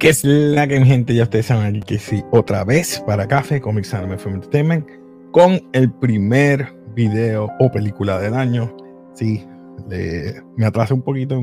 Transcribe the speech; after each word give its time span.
¿Qué 0.00 0.08
es 0.08 0.24
la 0.24 0.66
que 0.66 0.80
mi 0.80 0.86
gente? 0.86 1.14
Ya 1.14 1.24
ustedes 1.24 1.44
saben 1.44 1.66
aquí 1.66 1.80
que 1.82 1.98
sí, 1.98 2.24
otra 2.30 2.64
vez 2.64 3.04
para 3.06 3.28
Café 3.28 3.60
Comics 3.60 3.92
Anime 3.92 4.16
Film 4.16 4.36
Entertainment 4.36 4.88
con 5.30 5.60
el 5.74 5.92
primer 5.92 6.74
video 6.94 7.50
o 7.60 7.70
película 7.70 8.18
del 8.18 8.32
año. 8.32 8.74
Sí, 9.12 9.46
me 9.88 10.66
atrasé 10.66 10.94
un 10.94 11.02
poquito 11.02 11.36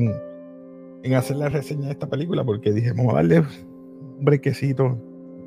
en, 1.02 1.14
hacer 1.14 1.36
la 1.36 1.48
reseña 1.48 1.86
de 1.86 1.92
esta 1.92 2.08
película 2.08 2.44
porque 2.44 2.72
dije, 2.72 2.92
vamos 2.92 3.14
a 3.14 3.16
darle 3.16 3.40
un 3.40 4.24
brequecito. 4.24 4.98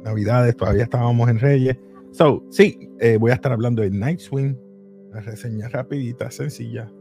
Navidades, 0.04 0.56
todavía 0.56 0.84
estábamos 0.84 1.30
en 1.30 1.40
Reyes. 1.40 1.78
So, 2.12 2.44
sí, 2.50 2.90
eh, 3.00 3.18
voy 3.18 3.32
a 3.32 3.36
estar 3.36 3.52
hablando 3.52 3.82
de 3.84 3.92
Night 3.92 4.20
Swing, 4.20 4.56
una 5.12 5.22
reseña 5.22 5.70
rapidita, 5.70 6.32
sencilla. 6.32 6.92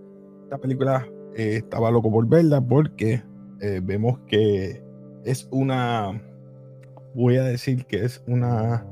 Esta 0.44 0.58
película 0.58 1.06
eh, 1.34 1.56
estaba 1.56 1.90
loco 1.90 2.10
por 2.10 2.28
verla 2.28 2.60
porque 2.60 3.22
eh, 3.60 3.80
vemos 3.82 4.18
que 4.26 4.82
es 5.24 5.48
una, 5.50 6.20
voy 7.14 7.36
a 7.36 7.44
decir 7.44 7.86
que 7.86 8.04
es 8.04 8.22
una 8.26 8.86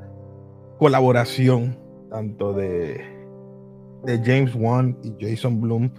colaboración 0.78 1.78
tanto 2.10 2.52
de, 2.52 3.00
de 4.04 4.18
James 4.24 4.54
Wan 4.54 4.96
y 5.02 5.14
Jason 5.18 5.60
Bloom, 5.60 5.90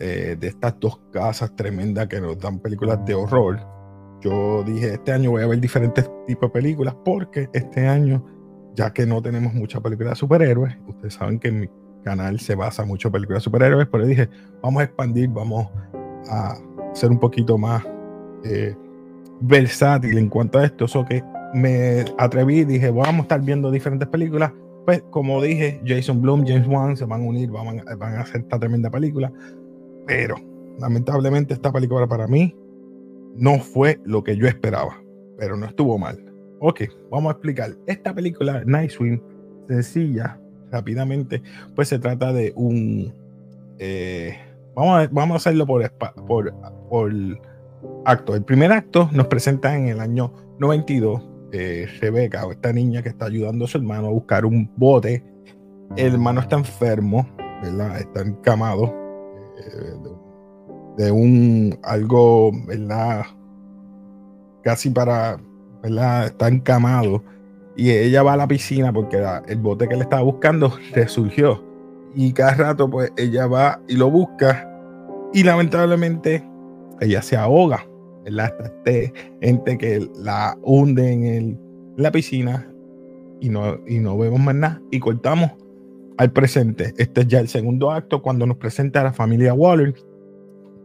eh, 0.00 0.36
de 0.38 0.48
estas 0.48 0.78
dos 0.78 1.00
casas 1.12 1.54
tremendas 1.56 2.06
que 2.08 2.20
nos 2.20 2.38
dan 2.38 2.58
películas 2.58 3.04
de 3.04 3.14
horror. 3.14 3.58
Yo 4.20 4.62
dije, 4.64 4.94
este 4.94 5.12
año 5.12 5.30
voy 5.30 5.42
a 5.42 5.46
ver 5.46 5.60
diferentes 5.60 6.10
tipos 6.26 6.48
de 6.48 6.52
películas 6.52 6.94
porque 7.04 7.48
este 7.52 7.86
año, 7.86 8.24
ya 8.74 8.92
que 8.92 9.06
no 9.06 9.22
tenemos 9.22 9.54
muchas 9.54 9.80
películas 9.80 10.12
de 10.12 10.16
superhéroes, 10.16 10.76
ustedes 10.86 11.14
saben 11.14 11.38
que 11.38 11.48
en 11.48 11.60
mi 11.60 11.68
canal 12.04 12.40
se 12.40 12.54
basa 12.54 12.84
mucho 12.84 13.08
en 13.08 13.12
películas 13.12 13.42
de 13.42 13.44
superhéroes, 13.44 13.88
pero 13.90 14.06
dije, 14.06 14.28
vamos 14.62 14.80
a 14.80 14.84
expandir, 14.84 15.28
vamos 15.28 15.68
a 16.30 16.56
ser 16.94 17.10
un 17.10 17.18
poquito 17.18 17.58
más 17.58 17.84
eh, 18.44 18.74
versátil 19.40 20.18
en 20.18 20.28
cuanto 20.28 20.58
a 20.58 20.64
esto. 20.64 20.84
Eso 20.84 21.04
que 21.04 21.22
me 21.54 22.04
atreví, 22.18 22.64
dije, 22.64 22.90
vamos 22.90 23.20
a 23.20 23.22
estar 23.22 23.40
viendo 23.40 23.70
diferentes 23.70 24.08
películas. 24.08 24.52
Pues, 24.84 25.02
como 25.10 25.42
dije, 25.42 25.80
Jason 25.84 26.22
Bloom, 26.22 26.46
James 26.46 26.66
Wan 26.66 26.96
se 26.96 27.04
van 27.04 27.22
a 27.22 27.24
unir, 27.24 27.50
van 27.50 27.82
van 27.98 28.14
a 28.14 28.20
hacer 28.20 28.40
esta 28.40 28.58
tremenda 28.58 28.90
película. 28.90 29.32
Pero, 30.08 30.36
lamentablemente, 30.80 31.52
esta 31.52 31.70
película 31.70 32.06
para 32.08 32.26
mí 32.26 32.56
no 33.36 33.58
fue 33.58 34.00
lo 34.04 34.24
que 34.24 34.36
yo 34.36 34.48
esperaba. 34.48 35.00
Pero 35.36 35.56
no 35.56 35.66
estuvo 35.66 35.98
mal. 35.98 36.18
Ok, 36.60 36.84
vamos 37.10 37.28
a 37.28 37.32
explicar. 37.32 37.76
Esta 37.86 38.14
película, 38.14 38.62
Night 38.64 38.90
Swim, 38.90 39.20
sencilla, 39.68 40.40
rápidamente, 40.72 41.42
pues 41.76 41.88
se 41.88 41.98
trata 41.98 42.32
de 42.32 42.52
un. 42.56 43.12
Eh, 43.78 44.34
vamos, 44.74 44.98
a, 44.98 45.08
vamos 45.12 45.34
a 45.34 45.36
hacerlo 45.36 45.66
por, 45.66 45.88
por, 46.26 46.54
por 46.88 47.12
acto. 48.06 48.34
El 48.34 48.42
primer 48.42 48.72
acto 48.72 49.10
nos 49.12 49.26
presenta 49.26 49.76
en 49.76 49.88
el 49.88 50.00
año 50.00 50.32
92 50.58 51.22
eh, 51.52 51.86
Rebeca, 52.00 52.46
o 52.46 52.52
esta 52.52 52.72
niña 52.72 53.02
que 53.02 53.10
está 53.10 53.26
ayudando 53.26 53.66
a 53.66 53.68
su 53.68 53.76
hermano 53.76 54.08
a 54.08 54.10
buscar 54.10 54.46
un 54.46 54.72
bote. 54.74 55.22
El 55.96 56.14
hermano 56.14 56.40
está 56.40 56.56
enfermo, 56.56 57.28
¿verdad? 57.62 58.00
Está 58.00 58.22
encamado 58.22 59.07
de, 60.96 61.10
un 61.10 61.78
algo, 61.82 62.50
¿verdad? 62.66 63.24
Casi 64.62 64.90
para, 64.90 65.38
¿verdad? 65.82 66.26
Está 66.26 66.48
encamado. 66.48 67.22
Y 67.76 67.90
ella 67.90 68.22
va 68.22 68.32
a 68.32 68.36
la 68.36 68.48
piscina 68.48 68.92
porque 68.92 69.24
el 69.46 69.58
bote 69.58 69.88
que 69.88 69.94
le 69.94 70.02
estaba 70.02 70.22
buscando 70.22 70.72
resurgió. 70.94 71.64
Y 72.14 72.32
cada 72.32 72.54
rato, 72.54 72.90
pues 72.90 73.12
ella 73.16 73.46
va 73.46 73.80
y 73.86 73.96
lo 73.96 74.10
busca. 74.10 74.68
Y 75.32 75.44
lamentablemente, 75.44 76.44
ella 77.00 77.22
se 77.22 77.36
ahoga 77.36 77.84
este 78.82 79.12
ente 79.40 79.78
que 79.78 80.08
la 80.16 80.56
hunde 80.62 81.12
en, 81.12 81.60
la 81.96 82.12
piscina 82.12 82.72
y 83.40 83.48
no, 83.48 83.76
y 83.88 83.98
no 83.98 84.16
vemos 84.16 84.38
más 84.38 84.54
nada 84.54 84.80
y 84.92 85.00
cortamos 85.00 85.50
al 86.18 86.32
presente. 86.32 86.92
Este 86.98 87.22
es 87.22 87.28
ya 87.28 87.40
el 87.40 87.48
segundo 87.48 87.90
acto 87.90 88.20
cuando 88.20 88.46
nos 88.46 88.56
presenta 88.58 89.00
a 89.00 89.04
la 89.04 89.12
familia 89.12 89.54
Waller, 89.54 89.94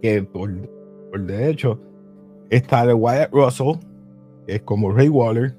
que 0.01 0.23
por, 0.23 0.49
de 1.19 1.49
hecho 1.49 1.79
está 2.49 2.85
de 2.85 2.93
Wyatt 2.93 3.33
Russell, 3.33 3.79
que 4.47 4.55
es 4.55 4.61
como 4.61 4.91
Ray 4.91 5.09
Waller, 5.09 5.55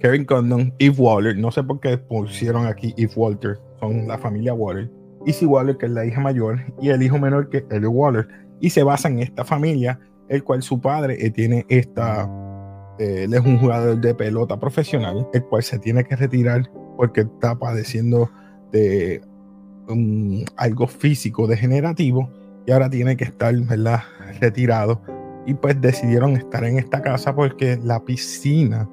Karen 0.00 0.24
Condon, 0.24 0.74
Eve 0.78 0.96
Waller, 0.98 1.36
no 1.36 1.50
sé 1.50 1.62
por 1.62 1.80
qué 1.80 1.96
pusieron 1.96 2.66
aquí 2.66 2.94
Eve 2.96 3.12
Walter, 3.16 3.58
son 3.80 4.06
la 4.06 4.18
familia 4.18 4.54
Waller, 4.54 4.90
Izzy 5.24 5.46
Waller, 5.46 5.76
que 5.76 5.86
es 5.86 5.92
la 5.92 6.04
hija 6.04 6.20
mayor, 6.20 6.60
y 6.80 6.90
el 6.90 7.02
hijo 7.02 7.18
menor, 7.18 7.48
que 7.48 7.58
es 7.68 7.82
Waller, 7.82 8.28
y 8.60 8.70
se 8.70 8.82
basa 8.82 9.08
en 9.08 9.18
esta 9.18 9.44
familia 9.44 9.98
el 10.28 10.44
cual 10.44 10.62
su 10.62 10.80
padre 10.80 11.16
eh, 11.24 11.30
tiene 11.30 11.64
esta, 11.68 12.28
eh, 12.98 13.24
él 13.24 13.34
es 13.34 13.40
un 13.40 13.58
jugador 13.58 14.00
de 14.00 14.14
pelota 14.14 14.58
profesional, 14.58 15.26
el 15.32 15.44
cual 15.44 15.62
se 15.62 15.78
tiene 15.78 16.04
que 16.04 16.16
retirar 16.16 16.70
porque 16.96 17.22
está 17.22 17.58
padeciendo 17.58 18.30
de 18.72 19.22
algo 20.56 20.86
físico 20.86 21.46
degenerativo 21.46 22.28
y 22.66 22.72
ahora 22.72 22.90
tiene 22.90 23.16
que 23.16 23.24
estar 23.24 23.54
¿verdad? 23.54 24.00
retirado. 24.40 25.00
Y 25.46 25.54
pues 25.54 25.80
decidieron 25.80 26.36
estar 26.36 26.64
en 26.64 26.78
esta 26.78 27.00
casa 27.02 27.34
porque 27.34 27.78
la 27.84 28.04
piscina 28.04 28.88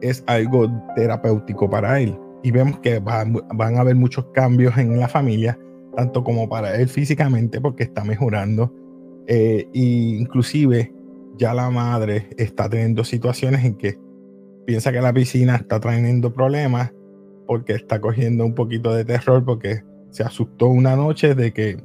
es 0.00 0.24
algo 0.26 0.68
terapéutico 0.96 1.70
para 1.70 2.00
él. 2.00 2.18
Y 2.42 2.50
vemos 2.50 2.80
que 2.80 2.98
van 2.98 3.76
a 3.76 3.80
haber 3.80 3.94
muchos 3.94 4.26
cambios 4.34 4.76
en 4.78 4.98
la 4.98 5.08
familia, 5.08 5.58
tanto 5.96 6.24
como 6.24 6.48
para 6.48 6.74
él 6.76 6.88
físicamente, 6.88 7.60
porque 7.60 7.84
está 7.84 8.04
mejorando 8.04 8.72
eh, 9.26 9.68
inclusive 9.72 10.92
ya 11.36 11.52
la 11.52 11.68
madre 11.70 12.28
está 12.36 12.68
teniendo 12.68 13.02
situaciones 13.02 13.64
en 13.64 13.74
que 13.74 13.98
piensa 14.64 14.92
que 14.92 15.00
la 15.00 15.12
piscina 15.12 15.56
está 15.56 15.80
trayendo 15.80 16.32
problemas 16.32 16.92
porque 17.46 17.74
está 17.74 18.00
cogiendo 18.00 18.44
un 18.44 18.54
poquito 18.54 18.92
de 18.94 19.04
terror 19.04 19.44
porque 19.44 19.82
se 20.10 20.22
asustó 20.22 20.66
una 20.66 20.96
noche 20.96 21.34
de 21.34 21.52
que 21.52 21.82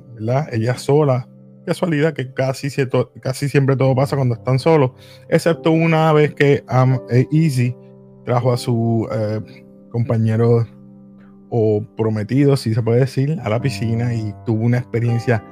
ella 0.52 0.78
sola, 0.78 1.28
casualidad 1.66 2.14
que 2.14 2.34
casi, 2.34 2.70
siempre 2.70 3.76
todo 3.76 3.96
pasa 3.96 4.16
cuando 4.16 4.36
están 4.36 4.60
solos, 4.60 4.92
excepto 5.30 5.72
una 5.72 6.12
vez 6.14 6.34
que 6.34 6.64
eh, 7.10 7.28
Easy 7.32 7.76
trajo 8.26 8.54
a 8.54 8.58
su 8.58 9.08
eh, 9.12 9.66
compañero 9.90 10.66
o 11.50 11.84
prometido, 11.98 12.56
si 12.56 12.74
se 12.74 12.82
puede 12.82 13.02
decir, 13.02 13.38
a 13.44 13.50
la 13.50 13.62
piscina 13.62 14.14
y 14.14 14.34
tuvo 14.46 14.64
una 14.64 14.78
experiencia 14.78 15.44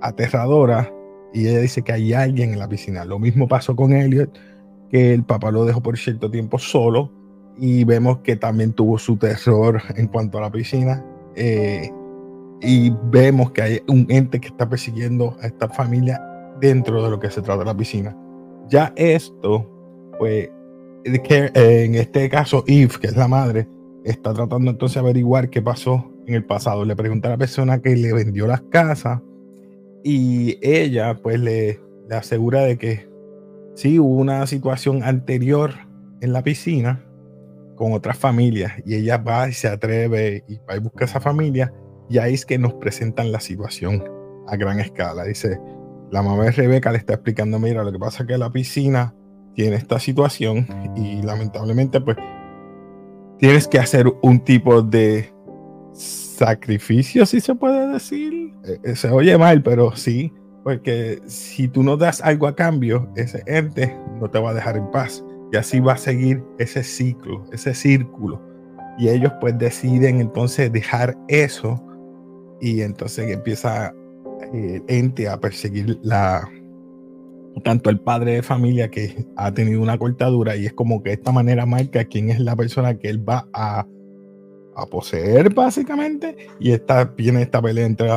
aterradora 0.00 0.90
y 1.34 1.46
ella 1.46 1.60
dice 1.60 1.82
que 1.82 1.92
hay 1.92 2.12
alguien 2.12 2.52
en 2.52 2.58
la 2.58 2.68
piscina. 2.68 3.04
Lo 3.04 3.18
mismo 3.18 3.48
pasó 3.48 3.76
con 3.76 3.92
Elliot, 3.92 4.30
que 4.90 5.12
el 5.12 5.24
papá 5.24 5.50
lo 5.50 5.64
dejó 5.64 5.82
por 5.82 5.98
cierto 5.98 6.30
tiempo 6.30 6.58
solo 6.58 7.12
y 7.56 7.84
vemos 7.84 8.18
que 8.18 8.36
también 8.36 8.72
tuvo 8.72 8.98
su 8.98 9.16
terror 9.16 9.80
en 9.96 10.08
cuanto 10.08 10.38
a 10.38 10.42
la 10.42 10.50
piscina. 10.50 11.04
Eh, 11.36 11.90
y 12.60 12.92
vemos 13.10 13.50
que 13.52 13.62
hay 13.62 13.82
un 13.88 14.06
ente 14.08 14.40
que 14.40 14.48
está 14.48 14.68
persiguiendo 14.68 15.36
a 15.40 15.46
esta 15.46 15.68
familia 15.68 16.20
dentro 16.60 17.02
de 17.02 17.10
lo 17.10 17.18
que 17.18 17.30
se 17.30 17.42
trata 17.42 17.60
de 17.60 17.64
la 17.66 17.76
piscina. 17.76 18.16
Ya 18.68 18.92
esto, 18.96 19.68
pues, 20.18 20.48
en 21.04 21.94
este 21.96 22.28
caso, 22.28 22.62
Eve, 22.66 22.92
que 23.00 23.08
es 23.08 23.16
la 23.16 23.26
madre, 23.26 23.66
está 24.04 24.32
tratando 24.32 24.70
entonces 24.70 24.94
de 24.94 25.00
averiguar 25.00 25.50
qué 25.50 25.60
pasó 25.60 26.10
en 26.26 26.34
el 26.34 26.44
pasado. 26.44 26.84
Le 26.84 26.96
pregunta 26.96 27.28
a 27.28 27.32
la 27.32 27.38
persona 27.38 27.80
que 27.80 27.96
le 27.96 28.12
vendió 28.12 28.46
las 28.46 28.62
casas 28.62 29.20
y 30.04 30.58
ella 30.62 31.18
pues 31.22 31.38
le, 31.40 31.80
asegura 32.10 32.60
de 32.60 32.76
que 32.76 33.08
sí 33.74 33.98
hubo 33.98 34.20
una 34.20 34.46
situación 34.46 35.02
anterior 35.02 35.72
en 36.20 36.34
la 36.34 36.42
piscina 36.42 37.02
con 37.76 37.92
otras 37.92 38.18
familias 38.18 38.72
y 38.84 38.94
ella 38.94 39.18
va 39.18 39.48
y 39.48 39.52
se 39.52 39.68
atreve 39.68 40.44
y 40.48 40.58
va 40.68 40.76
y 40.76 40.80
busca 40.80 41.04
a 41.04 41.08
esa 41.08 41.20
familia 41.20 41.72
y 42.08 42.18
ahí 42.18 42.34
es 42.34 42.44
que 42.44 42.58
nos 42.58 42.74
presentan 42.74 43.32
la 43.32 43.40
situación 43.40 44.04
a 44.46 44.56
gran 44.56 44.80
escala. 44.80 45.24
Dice, 45.24 45.58
la 46.10 46.22
mamá 46.22 46.44
de 46.44 46.52
Rebeca 46.52 46.92
le 46.92 46.98
está 46.98 47.14
explicando, 47.14 47.58
mira, 47.58 47.82
lo 47.82 47.92
que 47.92 47.98
pasa 47.98 48.22
es 48.22 48.28
que 48.28 48.38
la 48.38 48.50
piscina 48.50 49.14
tiene 49.54 49.76
esta 49.76 49.98
situación 49.98 50.66
y 50.96 51.22
lamentablemente 51.22 52.00
pues 52.00 52.16
tienes 53.38 53.66
que 53.66 53.78
hacer 53.78 54.06
un 54.22 54.40
tipo 54.40 54.82
de 54.82 55.32
sacrificio, 55.92 57.26
si 57.26 57.40
se 57.40 57.54
puede 57.54 57.88
decir. 57.88 58.52
Eh, 58.64 58.78
eh, 58.84 58.96
se 58.96 59.10
oye 59.10 59.36
mal, 59.38 59.62
pero 59.62 59.96
sí, 59.96 60.32
porque 60.64 61.20
si 61.26 61.68
tú 61.68 61.82
no 61.82 61.96
das 61.96 62.20
algo 62.20 62.46
a 62.46 62.54
cambio, 62.54 63.10
ese 63.16 63.42
ente 63.46 63.96
no 64.20 64.30
te 64.30 64.38
va 64.38 64.50
a 64.50 64.54
dejar 64.54 64.76
en 64.76 64.90
paz. 64.90 65.24
Y 65.52 65.56
así 65.56 65.80
va 65.80 65.92
a 65.92 65.98
seguir 65.98 66.42
ese 66.58 66.82
ciclo, 66.82 67.44
ese 67.52 67.74
círculo. 67.74 68.40
Y 68.98 69.08
ellos 69.08 69.32
pues 69.40 69.56
deciden 69.58 70.20
entonces 70.20 70.72
dejar 70.72 71.16
eso 71.28 71.82
y 72.60 72.80
entonces 72.80 73.30
empieza 73.30 73.92
el 74.52 74.82
ente 74.88 75.28
a 75.28 75.38
perseguir 75.38 75.98
la, 76.02 76.48
tanto 77.64 77.90
el 77.90 78.00
padre 78.00 78.32
de 78.36 78.42
familia 78.42 78.88
que 78.88 79.26
ha 79.36 79.52
tenido 79.52 79.82
una 79.82 79.98
cortadura 79.98 80.56
y 80.56 80.66
es 80.66 80.72
como 80.72 81.02
que 81.02 81.10
de 81.10 81.14
esta 81.16 81.32
manera 81.32 81.66
marca 81.66 82.04
quién 82.04 82.30
es 82.30 82.40
la 82.40 82.56
persona 82.56 82.98
que 82.98 83.08
él 83.08 83.28
va 83.28 83.46
a, 83.52 83.86
a 84.76 84.86
poseer 84.86 85.52
básicamente 85.52 86.36
y 86.60 86.72
esta, 86.72 87.04
viene 87.04 87.42
esta 87.42 87.60
pelea 87.60 87.86
entre 87.86 88.08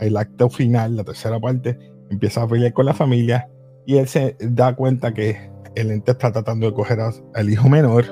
el 0.00 0.16
acto 0.16 0.50
final, 0.50 0.96
la 0.96 1.04
tercera 1.04 1.40
parte, 1.40 1.78
empieza 2.10 2.42
a 2.42 2.48
pelear 2.48 2.72
con 2.72 2.86
la 2.86 2.94
familia 2.94 3.48
y 3.86 3.96
él 3.96 4.06
se 4.06 4.36
da 4.40 4.74
cuenta 4.74 5.14
que 5.14 5.51
el 5.74 5.90
ente 5.90 6.12
está 6.12 6.32
tratando 6.32 6.66
de 6.66 6.74
coger 6.74 7.00
al 7.00 7.50
hijo 7.50 7.68
menor 7.68 8.04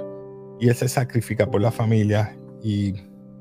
y 0.60 0.68
él 0.68 0.74
se 0.74 0.88
sacrifica 0.88 1.50
por 1.50 1.60
la 1.60 1.70
familia 1.70 2.36
y 2.62 2.94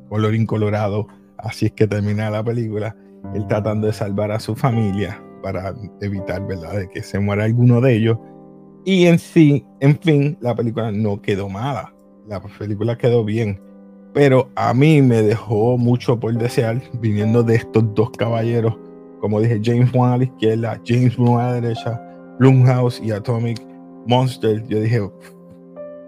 color 0.10 0.36
incolorado, 0.36 1.08
así 1.38 1.68
es 1.68 1.72
que 1.74 1.88
termina 1.88 2.30
la 2.30 2.44
película, 2.44 2.96
él 3.34 3.46
tratando 3.48 3.88
de 3.88 3.94
salvar 3.94 4.32
a 4.32 4.40
su 4.40 4.56
familia 4.56 5.22
para 5.44 5.74
evitar, 6.02 6.46
¿verdad?, 6.48 6.78
de 6.78 6.90
que 6.90 7.04
se 7.04 7.20
muera 7.20 7.46
alguno 7.46 7.82
de 7.82 7.96
ellos. 7.96 8.18
Y 8.86 9.06
en 9.06 9.20
sí, 9.20 9.66
en 9.80 9.98
fin, 10.00 10.38
la 10.42 10.56
película 10.56 10.92
no 10.92 11.22
quedó 11.22 11.50
mala. 11.50 11.94
La 12.28 12.42
película 12.42 12.98
quedó 12.98 13.24
bien. 13.24 13.62
Pero 14.14 14.50
a 14.56 14.74
mí 14.74 15.02
me 15.02 15.22
dejó 15.22 15.78
mucho 15.78 16.20
por 16.20 16.36
desear, 16.38 16.82
viniendo 17.00 17.44
de 17.44 17.56
estos 17.56 17.94
dos 17.94 18.10
caballeros, 18.12 18.78
como 19.20 19.40
dije, 19.42 19.60
James 19.64 19.94
Wan 19.94 20.14
a 20.14 20.18
la 20.18 20.24
izquierda, 20.24 20.82
James 20.86 21.18
Wan 21.18 21.42
a 21.42 21.48
la 21.48 21.54
derecha, 21.62 22.02
Blumhouse 22.40 23.02
y 23.04 23.12
Atomic 23.12 23.69
Monster. 24.10 24.66
Yo 24.68 24.82
dije, 24.82 25.00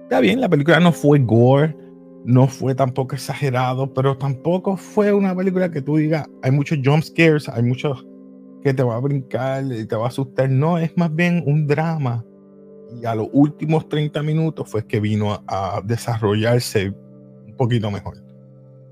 está 0.03 0.19
bien, 0.19 0.41
la 0.41 0.49
película 0.49 0.79
no 0.79 0.91
fue 0.91 1.19
gore, 1.19 1.77
no 2.25 2.47
fue 2.47 2.73
tampoco 2.73 3.15
exagerado, 3.15 3.93
pero 3.93 4.17
tampoco 4.17 4.75
fue 4.75 5.13
una 5.13 5.35
película 5.35 5.71
que 5.71 5.81
tú 5.81 5.97
digas, 5.97 6.27
hay 6.41 6.51
muchos 6.51 6.79
jump 6.83 7.03
scares, 7.03 7.47
hay 7.47 7.61
muchos 7.61 8.05
que 8.63 8.73
te 8.73 8.83
va 8.83 8.95
a 8.95 8.99
brincar 8.99 9.63
y 9.71 9.85
te 9.85 9.95
va 9.95 10.05
a 10.05 10.07
asustar. 10.09 10.49
No, 10.49 10.79
es 10.79 10.91
más 10.97 11.13
bien 11.13 11.43
un 11.45 11.67
drama. 11.67 12.25
Y 12.99 13.05
a 13.05 13.15
los 13.15 13.29
últimos 13.31 13.87
30 13.87 14.21
minutos 14.23 14.67
fue 14.69 14.85
que 14.85 14.99
vino 14.99 15.41
a, 15.47 15.81
desarrollarse 15.85 16.89
un 17.45 17.55
poquito 17.55 17.89
mejor. 17.89 18.17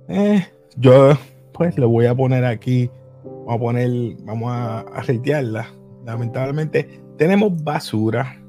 Eh, 0.08 0.46
yo, 0.78 1.18
pues, 1.54 1.78
le 1.78 1.86
voy 1.86 2.06
a 2.06 2.16
poner 2.16 2.46
aquí, 2.46 2.90
vamos 3.24 3.56
a 3.56 3.60
poner, 3.60 3.92
vamos 4.24 4.52
a, 4.52 4.80
a 4.82 5.02
reitearla. 5.02 5.68
Lamentablemente, 6.06 7.02
tenemos 7.18 7.62
basura, 7.62 8.40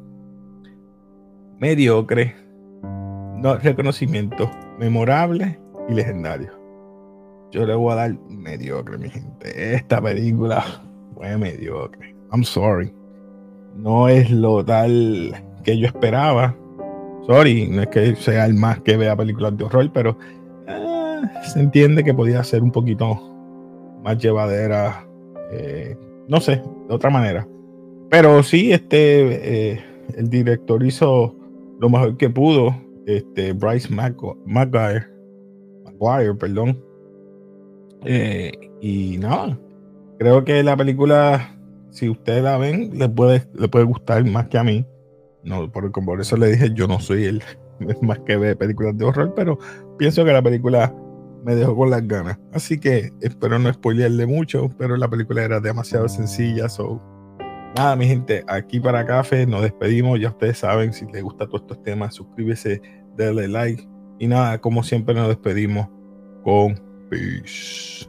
mediocre, 1.60 2.34
no, 3.36 3.56
reconocimiento, 3.56 4.50
memorable 4.78 5.60
y 5.88 5.94
legendario. 5.94 6.58
Yo 7.52 7.66
le 7.66 7.74
voy 7.74 7.92
a 7.92 7.96
dar 7.96 8.18
mediocre, 8.28 8.96
mi 8.96 9.10
gente. 9.10 9.74
Esta 9.74 10.00
película 10.00 10.64
fue 11.14 11.36
mediocre. 11.36 12.14
I'm 12.32 12.44
sorry. 12.44 12.92
No 13.76 14.08
es 14.08 14.30
lo 14.30 14.64
tal 14.64 15.34
que 15.62 15.78
yo 15.78 15.86
esperaba. 15.86 16.56
Sorry, 17.26 17.68
no 17.68 17.82
es 17.82 17.88
que 17.88 18.16
sea 18.16 18.46
el 18.46 18.54
más 18.54 18.80
que 18.80 18.96
vea 18.96 19.14
películas 19.14 19.56
de 19.58 19.64
horror, 19.64 19.90
pero 19.92 20.16
eh, 20.66 21.20
se 21.42 21.60
entiende 21.60 22.02
que 22.02 22.14
podía 22.14 22.42
ser 22.42 22.62
un 22.62 22.72
poquito 22.72 23.20
más 24.02 24.16
llevadera. 24.16 25.06
Eh, 25.52 25.94
no 26.26 26.40
sé, 26.40 26.62
de 26.88 26.94
otra 26.94 27.10
manera. 27.10 27.46
Pero 28.08 28.42
sí, 28.42 28.72
este, 28.72 29.72
eh, 29.72 29.84
el 30.16 30.30
director 30.30 30.82
hizo 30.84 31.36
lo 31.80 31.88
mejor 31.88 32.16
que 32.16 32.30
pudo. 32.30 32.74
Este, 33.06 33.52
Bryce 33.52 33.92
Maguire, 33.92 35.06
Maguire, 35.84 36.34
perdón. 36.34 36.80
y 38.80 39.18
nada, 39.18 39.58
creo 40.18 40.44
que 40.44 40.62
la 40.62 40.76
película, 40.76 41.58
si 41.90 42.08
ustedes 42.08 42.44
la 42.44 42.58
ven, 42.58 42.90
les 42.94 43.08
puede, 43.08 43.40
puede 43.68 43.84
gustar 43.84 44.24
más 44.24 44.48
que 44.48 44.58
a 44.58 44.64
mí. 44.64 44.86
No, 45.42 45.72
por, 45.72 45.90
por 45.90 46.20
eso 46.20 46.36
le 46.36 46.52
dije, 46.52 46.70
yo 46.74 46.86
no 46.86 47.00
soy 47.00 47.24
el 47.24 47.42
más 48.02 48.20
que 48.20 48.36
ve 48.36 48.54
películas 48.54 48.96
de 48.96 49.06
horror, 49.06 49.32
pero 49.34 49.58
pienso 49.98 50.24
que 50.24 50.32
la 50.32 50.42
película 50.42 50.94
me 51.44 51.54
dejó 51.54 51.74
con 51.74 51.90
las 51.90 52.06
ganas. 52.06 52.38
Así 52.52 52.78
que 52.78 53.10
espero 53.22 53.58
no 53.58 53.72
spoilearle 53.72 54.26
mucho, 54.26 54.70
pero 54.78 54.96
la 54.96 55.08
película 55.08 55.42
era 55.42 55.58
demasiado 55.60 56.08
sencilla. 56.08 56.68
So, 56.68 57.00
nada, 57.76 57.96
mi 57.96 58.06
gente, 58.06 58.44
aquí 58.46 58.80
para 58.80 59.06
Café 59.06 59.46
nos 59.46 59.62
despedimos. 59.62 60.20
Ya 60.20 60.28
ustedes 60.28 60.58
saben, 60.58 60.92
si 60.92 61.06
les 61.06 61.22
gustan 61.22 61.48
todos 61.48 61.62
estos 61.62 61.82
temas, 61.82 62.14
suscríbese, 62.14 62.80
denle 63.16 63.48
like. 63.48 63.88
Y 64.18 64.26
nada, 64.26 64.60
como 64.60 64.82
siempre 64.82 65.14
nos 65.14 65.28
despedimos 65.28 65.88
con 66.42 66.80
peace. 67.08 68.06